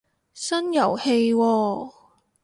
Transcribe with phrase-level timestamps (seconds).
[0.33, 1.93] 新遊戲喎